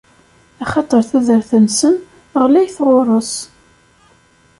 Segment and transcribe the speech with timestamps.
[0.63, 1.95] Axaṭer tudert-nsen
[2.41, 3.33] ɣlayet ɣur-s.